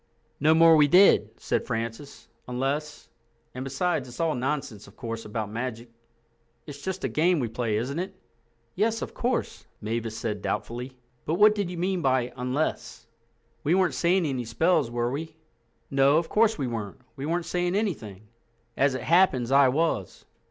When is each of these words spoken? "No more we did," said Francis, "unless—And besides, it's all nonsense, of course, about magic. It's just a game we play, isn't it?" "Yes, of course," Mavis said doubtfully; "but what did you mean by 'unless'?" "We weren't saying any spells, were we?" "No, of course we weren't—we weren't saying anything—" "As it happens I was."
"No 0.39 0.55
more 0.55 0.75
we 0.75 0.87
did," 0.87 1.29
said 1.39 1.67
Francis, 1.67 2.27
"unless—And 2.47 3.63
besides, 3.63 4.07
it's 4.09 4.19
all 4.19 4.33
nonsense, 4.33 4.87
of 4.87 4.95
course, 4.97 5.25
about 5.25 5.51
magic. 5.51 5.91
It's 6.65 6.81
just 6.81 7.03
a 7.03 7.07
game 7.07 7.39
we 7.39 7.47
play, 7.47 7.75
isn't 7.77 7.99
it?" 7.99 8.15
"Yes, 8.73 9.03
of 9.03 9.13
course," 9.13 9.67
Mavis 9.79 10.17
said 10.17 10.41
doubtfully; 10.41 10.97
"but 11.27 11.35
what 11.35 11.53
did 11.53 11.69
you 11.69 11.77
mean 11.77 12.01
by 12.01 12.33
'unless'?" 12.35 13.05
"We 13.63 13.75
weren't 13.75 13.93
saying 13.93 14.25
any 14.25 14.43
spells, 14.43 14.89
were 14.89 15.11
we?" 15.11 15.35
"No, 15.91 16.17
of 16.17 16.29
course 16.29 16.57
we 16.57 16.65
weren't—we 16.65 17.27
weren't 17.27 17.45
saying 17.45 17.75
anything—" 17.75 18.23
"As 18.75 18.95
it 18.95 19.03
happens 19.03 19.51
I 19.51 19.67
was." 19.67 20.25